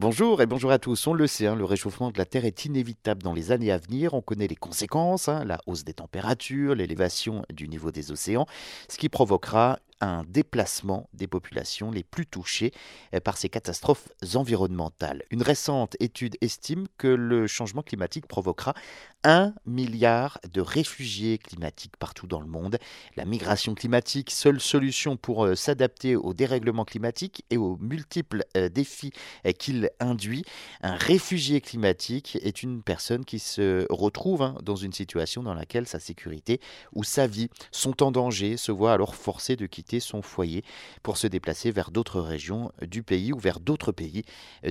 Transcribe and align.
Bonjour 0.00 0.40
et 0.40 0.46
bonjour 0.46 0.70
à 0.70 0.78
tous. 0.78 1.06
On 1.08 1.12
le 1.12 1.26
sait, 1.26 1.46
hein, 1.46 1.54
le 1.54 1.66
réchauffement 1.66 2.10
de 2.10 2.16
la 2.16 2.24
Terre 2.24 2.46
est 2.46 2.64
inévitable 2.64 3.22
dans 3.22 3.34
les 3.34 3.52
années 3.52 3.70
à 3.70 3.76
venir. 3.76 4.14
On 4.14 4.22
connaît 4.22 4.46
les 4.46 4.56
conséquences, 4.56 5.28
hein, 5.28 5.44
la 5.44 5.60
hausse 5.66 5.84
des 5.84 5.92
températures, 5.92 6.74
l'élévation 6.74 7.44
du 7.52 7.68
niveau 7.68 7.90
des 7.90 8.10
océans, 8.10 8.46
ce 8.88 8.96
qui 8.96 9.10
provoquera 9.10 9.78
un 10.00 10.24
déplacement 10.28 11.08
des 11.12 11.26
populations 11.26 11.90
les 11.90 12.02
plus 12.02 12.26
touchées 12.26 12.72
euh, 13.14 13.20
par 13.20 13.36
ces 13.36 13.48
catastrophes 13.48 14.08
environnementales. 14.34 15.22
Une 15.30 15.42
récente 15.42 15.96
étude 16.00 16.36
estime 16.40 16.86
que 16.98 17.08
le 17.08 17.46
changement 17.46 17.82
climatique 17.82 18.26
provoquera 18.26 18.74
un 19.22 19.52
milliard 19.66 20.40
de 20.50 20.60
réfugiés 20.60 21.38
climatiques 21.38 21.96
partout 21.98 22.26
dans 22.26 22.40
le 22.40 22.46
monde. 22.46 22.78
La 23.16 23.24
migration 23.24 23.74
climatique, 23.74 24.30
seule 24.30 24.60
solution 24.60 25.16
pour 25.16 25.44
euh, 25.44 25.54
s'adapter 25.54 26.16
au 26.16 26.32
dérèglement 26.32 26.84
climatique 26.84 27.44
et 27.50 27.56
aux 27.56 27.76
multiples 27.76 28.44
euh, 28.56 28.68
défis 28.68 29.12
qu'il 29.58 29.90
induit. 30.00 30.44
Un 30.82 30.94
réfugié 30.94 31.60
climatique 31.60 32.38
est 32.42 32.62
une 32.62 32.82
personne 32.82 33.24
qui 33.24 33.38
se 33.38 33.86
retrouve 33.90 34.42
hein, 34.42 34.56
dans 34.62 34.76
une 34.76 34.92
situation 34.92 35.42
dans 35.42 35.54
laquelle 35.54 35.86
sa 35.86 36.00
sécurité 36.00 36.60
ou 36.94 37.04
sa 37.04 37.26
vie 37.26 37.50
sont 37.70 38.02
en 38.02 38.10
danger, 38.10 38.56
se 38.56 38.72
voit 38.72 38.92
alors 38.92 39.14
forcé 39.14 39.56
de 39.56 39.66
quitter 39.66 39.89
son 39.98 40.22
foyer 40.22 40.62
pour 41.02 41.16
se 41.16 41.26
déplacer 41.26 41.72
vers 41.72 41.90
d'autres 41.90 42.20
régions 42.20 42.70
du 42.82 43.02
pays 43.02 43.32
ou 43.32 43.38
vers 43.38 43.58
d'autres 43.58 43.90
pays 43.90 44.22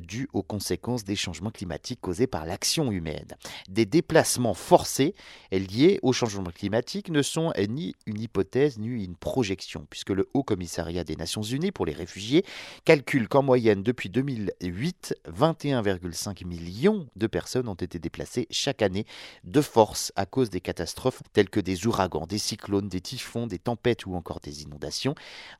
dus 0.02 0.30
aux 0.32 0.44
conséquences 0.44 1.04
des 1.04 1.18
changements 1.18 1.52
climatiques 1.52 2.00
causés 2.00 2.28
par 2.28 2.45
l'action 2.45 2.92
humaine. 2.92 3.36
Des 3.68 3.86
déplacements 3.86 4.54
forcés 4.54 5.16
liés 5.52 6.00
au 6.04 6.14
changement 6.14 6.52
climatique 6.52 7.09
ne 7.09 7.22
sont 7.22 7.52
ni 7.68 7.95
une 8.05 8.22
hypothèse 8.22 8.78
ni 8.78 9.04
une 9.04 9.16
projection, 9.16 9.86
puisque 9.90 10.12
le 10.12 10.30
Haut 10.34 10.44
Commissariat 10.44 11.04
des 11.04 11.16
Nations 11.16 11.42
Unies 11.42 11.72
pour 11.72 11.86
les 11.86 11.94
réfugiés 11.94 12.45
calcule 12.86 13.28
qu'en 13.28 13.44
moyenne 13.44 13.84
depuis 13.84 14.09
2008, 14.09 15.16
21,5 15.28 16.45
millions 16.45 17.08
de 17.16 17.28
personnes 17.28 17.67
ont 17.67 17.73
été 17.73 18.00
déplacées 18.00 18.48
chaque 18.52 18.81
année 18.81 19.06
de 19.44 19.62
force 19.62 20.12
à 20.16 20.25
cause 20.25 20.50
des 20.50 20.62
catastrophes 20.62 21.22
telles 21.34 21.50
que 21.50 21.59
des 21.59 21.88
ouragans, 21.88 22.25
des 22.28 22.38
cyclones, 22.38 22.90
des 22.90 23.02
typhons, 23.02 23.47
des 23.47 23.59
tempêtes 23.59 24.06
ou 24.06 24.16
encore 24.16 24.40
des 24.40 24.64
inondations 24.64 25.09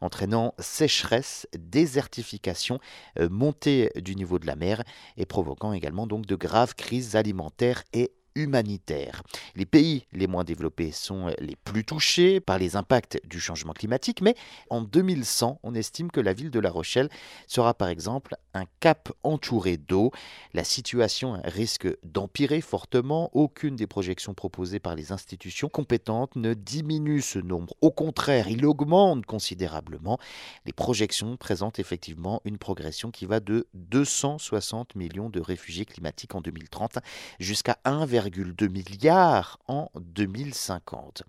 entraînant 0.02 0.54
sécheresse, 0.60 1.48
désertification, 1.58 2.80
euh, 3.20 3.30
montée 3.30 3.92
du 3.96 4.16
niveau 4.16 4.40
de 4.40 4.48
la 4.48 4.56
mer 4.56 4.84
et 5.18 5.26
provoquant 5.26 5.74
également 5.74 6.08
donc 6.08 6.26
de 6.26 6.36
graves 6.36 6.76
crises 6.76 7.16
alimentaires 7.16 7.84
et 7.94 8.12
humanitaire. 8.40 9.22
Les 9.56 9.66
pays 9.66 10.06
les 10.12 10.28
moins 10.28 10.44
développés 10.44 10.92
sont 10.92 11.28
les 11.40 11.56
plus 11.56 11.84
touchés 11.84 12.40
par 12.40 12.58
les 12.58 12.76
impacts 12.76 13.20
du 13.26 13.40
changement 13.40 13.74
climatique, 13.74 14.22
mais 14.22 14.36
en 14.70 14.82
2100, 14.82 15.60
on 15.64 15.76
estime 15.76 16.12
que 16.12 16.20
la 16.20 16.34
ville 16.34 16.52
de 16.52 16.60
La 16.60 16.70
Rochelle 16.70 17.10
sera 17.48 17.74
par 17.74 17.90
exemple 17.90 18.36
un 18.54 18.66
cap 18.80 19.12
entouré 19.24 19.78
d'eau. 19.78 20.12
La 20.54 20.64
situation 20.64 21.40
risque 21.44 21.88
d'empirer 22.04 22.62
fortement. 22.62 23.30
Aucune 23.34 23.76
des 23.76 23.88
projections 23.88 24.34
proposées 24.34 24.80
par 24.80 24.96
les 24.96 25.12
institutions 25.12 25.70
compétentes 25.70 26.36
ne 26.36 26.54
diminue 26.54 27.22
ce 27.22 27.40
nombre. 27.40 27.74
Au 27.82 27.92
contraire, 27.92 28.50
il 28.50 28.66
augmente 28.66 29.26
considérablement. 29.26 30.20
Les 30.66 30.74
projections 30.74 31.38
présentent 31.38 31.80
effectivement 31.80 32.42
une 32.46 32.58
progression 32.58 33.12
qui 33.12 33.26
va 33.26 33.40
de 33.40 33.68
260 33.74 34.96
millions 34.96 35.30
de 35.30 35.40
réfugiés 35.40 35.86
climatiques 35.86 36.36
en 36.36 36.42
2030 36.42 37.00
jusqu'à 37.40 37.78
1,5 37.86 38.29
2 38.30 38.68
milliards 38.68 39.60
en 39.68 39.90
2050. 40.00 41.24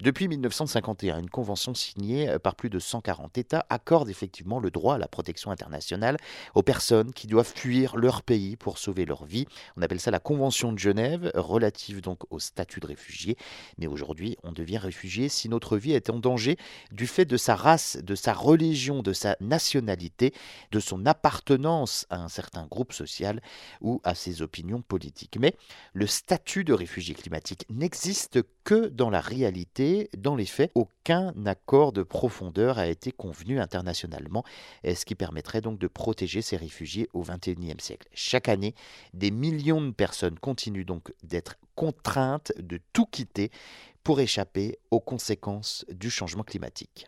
Depuis 0.00 0.28
1951, 0.28 1.18
une 1.18 1.30
convention 1.30 1.74
signée 1.74 2.28
euh, 2.28 2.38
par 2.38 2.54
plus 2.54 2.70
de 2.70 2.78
140 2.78 3.38
États 3.38 3.66
accorde 3.68 4.08
effectivement 4.08 4.60
le 4.60 4.70
droit 4.70 4.96
à 4.96 4.98
la 4.98 5.08
protection 5.08 5.50
internationale 5.50 6.16
aux 6.54 6.62
personnes 6.62 7.12
qui 7.12 7.26
doivent 7.26 7.52
fuir 7.54 7.96
leur 7.96 8.22
pays 8.22 8.56
pour 8.56 8.78
sauver 8.78 9.04
leur 9.04 9.24
vie. 9.24 9.46
On 9.76 9.82
appelle 9.82 10.00
ça 10.00 10.10
la 10.10 10.20
Convention 10.20 10.72
de 10.72 10.78
Genève, 10.78 11.30
relative 11.34 12.00
donc 12.00 12.20
au 12.30 12.38
statut 12.38 12.80
de 12.80 12.86
réfugié. 12.86 13.36
Mais 13.78 13.86
aujourd'hui, 13.86 14.36
on 14.42 14.52
devient 14.52 14.78
réfugié 14.78 15.28
si 15.28 15.48
notre 15.48 15.76
vie 15.76 15.92
est 15.92 16.10
en 16.10 16.18
danger 16.18 16.56
du 16.92 17.06
fait 17.06 17.24
de 17.24 17.36
sa 17.36 17.54
race, 17.54 17.98
de 18.02 18.14
sa 18.14 18.32
religion, 18.32 19.02
de 19.02 19.12
sa 19.12 19.36
nationalité, 19.40 20.32
de 20.70 20.80
son 20.80 21.06
appartenance 21.06 22.06
à 22.10 22.16
un 22.16 22.28
certain 22.28 22.66
groupe 22.66 22.92
social 22.92 23.40
ou 23.80 24.00
à 24.04 24.14
ses 24.14 24.42
opinions 24.42 24.82
politiques. 24.82 25.36
Mais 25.38 25.54
le 25.92 26.06
statut 26.06 26.33
statut 26.34 26.64
de 26.64 26.72
réfugié 26.72 27.14
climatique 27.14 27.64
n'existe 27.70 28.40
que 28.64 28.88
dans 28.88 29.08
la 29.08 29.20
réalité. 29.20 30.10
Dans 30.18 30.34
les 30.34 30.46
faits, 30.46 30.72
aucun 30.74 31.32
accord 31.46 31.92
de 31.92 32.02
profondeur 32.02 32.80
a 32.80 32.88
été 32.88 33.12
convenu 33.12 33.60
internationalement, 33.60 34.42
ce 34.82 35.04
qui 35.04 35.14
permettrait 35.14 35.60
donc 35.60 35.78
de 35.78 35.86
protéger 35.86 36.42
ces 36.42 36.56
réfugiés 36.56 37.08
au 37.12 37.22
XXIe 37.22 37.76
siècle. 37.78 38.08
Chaque 38.14 38.48
année, 38.48 38.74
des 39.12 39.30
millions 39.30 39.80
de 39.80 39.92
personnes 39.92 40.36
continuent 40.40 40.84
donc 40.84 41.12
d'être 41.22 41.54
contraintes 41.76 42.50
de 42.58 42.80
tout 42.92 43.06
quitter 43.06 43.52
pour 44.02 44.18
échapper 44.18 44.80
aux 44.90 44.98
conséquences 44.98 45.84
du 45.88 46.10
changement 46.10 46.42
climatique. 46.42 47.06